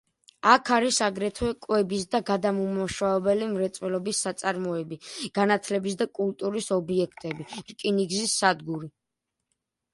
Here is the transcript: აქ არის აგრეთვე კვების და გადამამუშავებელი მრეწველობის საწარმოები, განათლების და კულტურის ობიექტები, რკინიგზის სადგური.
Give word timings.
აქ 0.51 0.69
არის 0.75 0.95
აგრეთვე 1.07 1.49
კვების 1.65 2.05
და 2.15 2.21
გადამამუშავებელი 2.29 3.51
მრეწველობის 3.53 4.23
საწარმოები, 4.27 4.99
განათლების 5.37 6.01
და 6.03 6.11
კულტურის 6.23 6.73
ობიექტები, 6.81 7.49
რკინიგზის 7.71 8.37
სადგური. 8.43 8.95